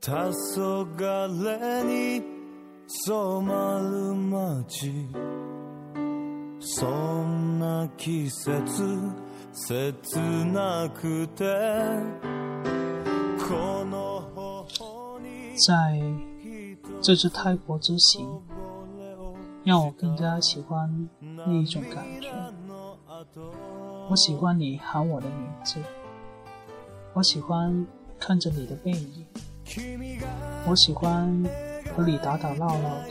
[0.00, 0.32] 黄
[0.96, 2.22] 昏に
[2.86, 4.92] 染まる街
[6.60, 6.86] そ
[7.24, 8.52] んな季節
[9.52, 9.94] 切
[10.52, 11.44] なくて
[13.48, 16.00] この頬に在
[17.00, 18.42] 这次泰国之行，
[19.64, 22.30] 让我更加喜欢那一种感觉。
[24.10, 25.80] 我喜欢你喊我的名字，
[27.14, 27.86] 我喜欢
[28.18, 29.24] 看着你的背影，
[30.65, 31.31] 我喜欢
[31.95, 33.09] 和你打打闹闹的，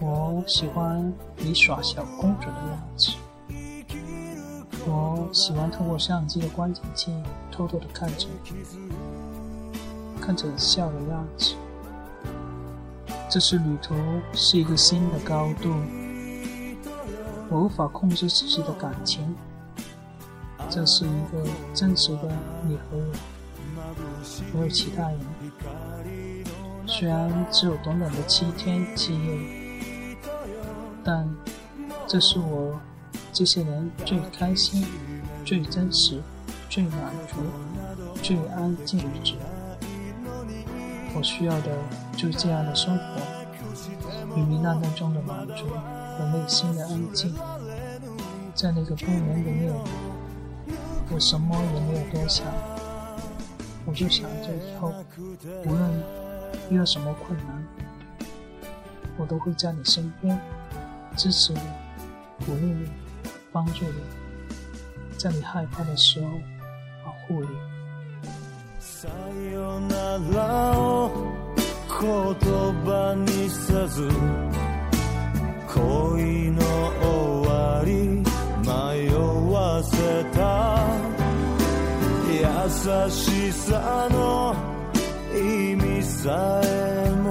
[0.00, 3.10] 我喜欢你耍小公主的样子，
[4.86, 7.12] 我喜欢透过相机的观景器
[7.52, 8.64] 偷偷的看着你，
[10.22, 11.54] 看着你笑的样子。
[13.28, 13.94] 这次旅途
[14.32, 15.74] 是一个新的高度，
[17.50, 19.34] 我无法控制自己的感情。
[20.70, 22.32] 这是一个真实的
[22.66, 23.12] 你和我，
[24.52, 25.20] 没有其他人。
[26.86, 30.16] 虽然只有短短的七天七夜，
[31.02, 31.28] 但
[32.06, 32.78] 这是我
[33.32, 34.86] 这些年最开心、
[35.44, 36.20] 最真实、
[36.68, 37.36] 最满足、
[38.22, 39.32] 最安静的日子。
[41.16, 41.70] 我需要的
[42.16, 43.02] 就是这样的生活，
[44.34, 45.66] 明明暗淡中的满足
[46.18, 47.34] 和内心的安静。
[48.54, 49.72] 在那个公园里面，
[51.10, 52.46] 我什么也没有多想，
[53.85, 54.93] 我就想着以后，
[55.65, 56.03] 无论
[56.69, 57.63] 遇到什么困难，
[59.17, 60.39] 我都会在你身边，
[61.15, 61.59] 支持你，
[62.45, 62.89] 鼓励你，
[63.51, 64.01] 帮助你，
[65.17, 66.29] 在你害怕的时候
[67.03, 67.49] 保护你。
[68.79, 69.07] さ
[69.53, 71.09] よならを
[72.01, 72.05] 言
[72.85, 74.09] 葉にせず
[75.67, 76.61] 恋の
[77.01, 77.89] 終わり
[78.65, 78.67] 迷
[79.53, 80.39] わせた
[80.72, 80.72] 優
[83.10, 84.54] しさの
[85.32, 87.23] 意味さえも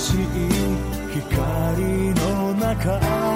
[0.00, 0.16] しい
[1.12, 3.29] 光の中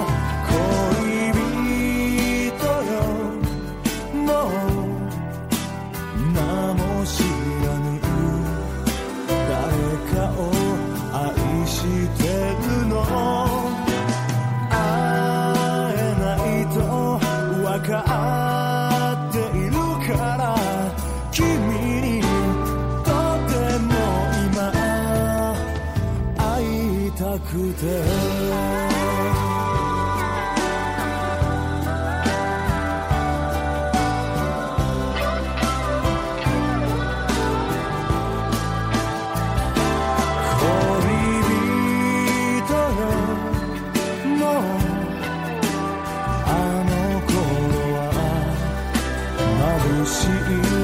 [50.05, 50.27] し
[50.71, 50.74] い。